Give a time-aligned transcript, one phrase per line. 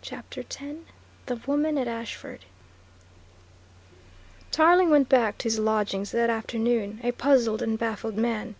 [0.00, 0.56] CHAPTER X
[1.26, 2.46] THE WOMAN AT ASHFORD
[4.50, 8.54] Tarling went back to his lodgings that afternoon, a puzzled and baffled man.